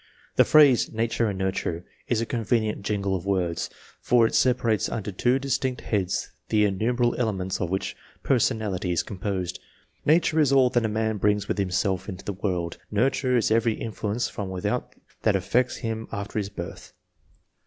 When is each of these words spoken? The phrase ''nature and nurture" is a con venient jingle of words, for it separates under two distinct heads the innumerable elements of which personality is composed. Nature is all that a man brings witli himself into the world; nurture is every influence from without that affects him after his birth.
The 0.35 0.45
phrase 0.45 0.89
''nature 0.89 1.29
and 1.29 1.37
nurture" 1.37 1.85
is 2.07 2.21
a 2.21 2.25
con 2.25 2.43
venient 2.43 2.81
jingle 2.81 3.15
of 3.15 3.27
words, 3.27 3.69
for 3.99 4.25
it 4.25 4.33
separates 4.33 4.89
under 4.89 5.11
two 5.11 5.37
distinct 5.37 5.81
heads 5.81 6.31
the 6.49 6.65
innumerable 6.65 7.13
elements 7.19 7.61
of 7.61 7.69
which 7.69 7.95
personality 8.23 8.91
is 8.93 9.03
composed. 9.03 9.59
Nature 10.03 10.39
is 10.39 10.51
all 10.51 10.71
that 10.71 10.85
a 10.85 10.89
man 10.89 11.17
brings 11.17 11.45
witli 11.45 11.59
himself 11.59 12.09
into 12.09 12.25
the 12.25 12.33
world; 12.33 12.79
nurture 12.89 13.37
is 13.37 13.51
every 13.51 13.73
influence 13.73 14.27
from 14.27 14.49
without 14.49 14.91
that 15.21 15.35
affects 15.35 15.75
him 15.75 16.07
after 16.11 16.39
his 16.39 16.49
birth. 16.49 16.93